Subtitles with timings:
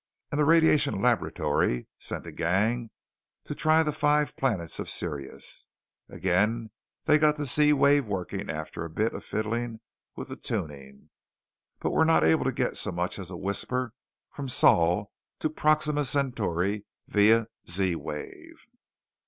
[0.31, 2.89] "And the Radiation Laboratory sent a gang
[3.43, 5.67] to try the five planets of Sirius.
[6.09, 6.71] Again
[7.05, 9.79] they got the Z wave working after a bit of fiddling
[10.15, 11.11] with the tuning.
[11.81, 13.93] But we've not been able to get so much as a whisper
[14.31, 18.55] from Sol to Proxima Centauri via Z wave.